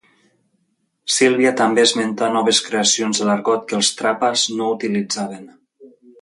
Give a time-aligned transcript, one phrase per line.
[1.15, 5.47] Sílvia també esmentà noves creacions de l'argot que els Trapas no utilitzaven.